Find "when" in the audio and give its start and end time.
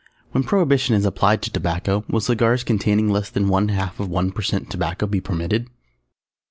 0.33-0.43